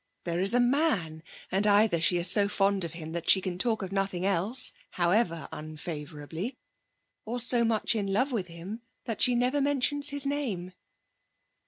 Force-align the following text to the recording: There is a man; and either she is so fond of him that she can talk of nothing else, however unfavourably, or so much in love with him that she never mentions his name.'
There 0.23 0.39
is 0.39 0.55
a 0.55 0.59
man; 0.59 1.21
and 1.51 1.67
either 1.67 2.01
she 2.01 2.17
is 2.17 2.27
so 2.27 2.47
fond 2.47 2.83
of 2.83 2.93
him 2.93 3.11
that 3.11 3.29
she 3.29 3.39
can 3.39 3.59
talk 3.59 3.83
of 3.83 3.91
nothing 3.91 4.25
else, 4.25 4.73
however 4.89 5.47
unfavourably, 5.51 6.57
or 7.23 7.39
so 7.39 7.63
much 7.63 7.93
in 7.93 8.11
love 8.11 8.31
with 8.31 8.47
him 8.47 8.81
that 9.05 9.21
she 9.21 9.35
never 9.35 9.61
mentions 9.61 10.09
his 10.09 10.25
name.' 10.25 10.71